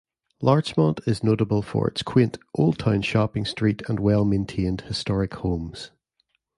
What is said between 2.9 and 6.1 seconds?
shopping street and well-maintained historic homes.